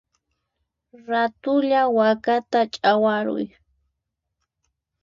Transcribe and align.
Ratulla 1.07 1.81
wakata 1.97 2.59
chawaruy! 2.73 3.45